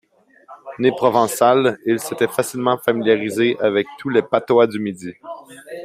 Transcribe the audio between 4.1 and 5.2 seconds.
patois du midi.